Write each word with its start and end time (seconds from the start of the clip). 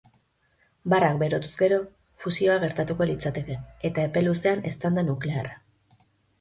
Barrak 0.93 1.19
berotuz 1.23 1.51
gero, 1.59 1.77
fusioa 2.25 2.57
gertatuko 2.65 3.09
litzateke, 3.11 3.61
eta 3.93 4.09
epe 4.11 4.27
luzean 4.27 4.69
eztanda 4.75 5.07
nuklearra. 5.13 5.57